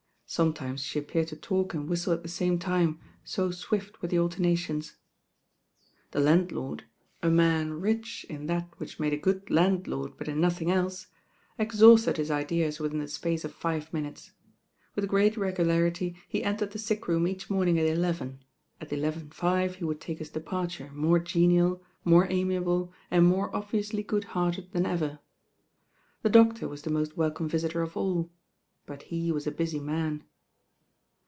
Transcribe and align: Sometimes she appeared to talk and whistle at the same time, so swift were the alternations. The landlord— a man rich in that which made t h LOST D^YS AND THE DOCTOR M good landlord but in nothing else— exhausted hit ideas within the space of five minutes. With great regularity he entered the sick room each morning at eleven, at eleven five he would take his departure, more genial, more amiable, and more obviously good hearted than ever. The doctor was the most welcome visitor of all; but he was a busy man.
Sometimes 0.33 0.79
she 0.79 0.97
appeared 0.97 1.27
to 1.27 1.35
talk 1.35 1.73
and 1.73 1.89
whistle 1.89 2.13
at 2.13 2.23
the 2.23 2.29
same 2.29 2.57
time, 2.57 3.01
so 3.25 3.51
swift 3.51 4.01
were 4.01 4.07
the 4.07 4.17
alternations. 4.17 4.95
The 6.11 6.21
landlord— 6.21 6.85
a 7.21 7.29
man 7.29 7.73
rich 7.73 8.25
in 8.29 8.45
that 8.47 8.73
which 8.77 8.97
made 8.97 9.09
t 9.09 9.17
h 9.17 9.25
LOST 9.25 9.39
D^YS 9.39 9.39
AND 9.41 9.41
THE 9.41 9.51
DOCTOR 9.51 9.65
M 9.65 9.71
good 9.73 9.73
landlord 9.89 10.17
but 10.17 10.27
in 10.29 10.39
nothing 10.39 10.71
else— 10.71 11.07
exhausted 11.59 12.15
hit 12.15 12.31
ideas 12.31 12.79
within 12.79 12.99
the 12.99 13.09
space 13.09 13.43
of 13.43 13.51
five 13.53 13.91
minutes. 13.91 14.31
With 14.95 15.09
great 15.09 15.35
regularity 15.35 16.15
he 16.29 16.45
entered 16.45 16.71
the 16.71 16.79
sick 16.79 17.09
room 17.09 17.27
each 17.27 17.49
morning 17.49 17.77
at 17.77 17.85
eleven, 17.87 18.41
at 18.79 18.93
eleven 18.93 19.31
five 19.31 19.75
he 19.75 19.83
would 19.83 19.99
take 19.99 20.19
his 20.19 20.29
departure, 20.29 20.91
more 20.93 21.19
genial, 21.19 21.83
more 22.05 22.25
amiable, 22.29 22.93
and 23.11 23.25
more 23.27 23.53
obviously 23.53 24.01
good 24.01 24.23
hearted 24.23 24.71
than 24.71 24.85
ever. 24.85 25.19
The 26.21 26.29
doctor 26.29 26.69
was 26.69 26.83
the 26.83 26.89
most 26.89 27.17
welcome 27.17 27.49
visitor 27.49 27.81
of 27.81 27.97
all; 27.97 28.31
but 28.87 29.03
he 29.03 29.31
was 29.31 29.45
a 29.45 29.51
busy 29.51 29.79
man. 29.79 30.23